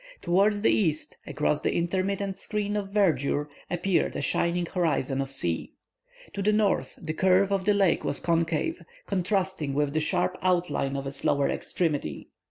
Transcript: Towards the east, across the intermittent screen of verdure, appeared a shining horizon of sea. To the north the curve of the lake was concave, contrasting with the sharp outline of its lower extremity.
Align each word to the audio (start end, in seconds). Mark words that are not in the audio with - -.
Towards 0.19 0.61
the 0.61 0.71
east, 0.71 1.15
across 1.27 1.61
the 1.61 1.75
intermittent 1.75 2.35
screen 2.35 2.75
of 2.75 2.89
verdure, 2.89 3.49
appeared 3.69 4.15
a 4.15 4.19
shining 4.21 4.65
horizon 4.65 5.21
of 5.21 5.29
sea. 5.29 5.73
To 6.33 6.41
the 6.41 6.51
north 6.51 6.97
the 6.99 7.13
curve 7.13 7.51
of 7.51 7.65
the 7.65 7.75
lake 7.75 8.03
was 8.03 8.19
concave, 8.19 8.81
contrasting 9.05 9.75
with 9.75 9.93
the 9.93 9.99
sharp 9.99 10.39
outline 10.41 10.95
of 10.97 11.05
its 11.05 11.23
lower 11.23 11.49
extremity. 11.51 12.29